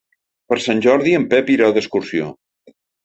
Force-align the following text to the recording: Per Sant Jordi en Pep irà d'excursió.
Per 0.53 0.57
Sant 0.63 0.79
Jordi 0.85 1.13
en 1.17 1.27
Pep 1.33 1.51
irà 1.57 1.67
d'excursió. 1.77 2.31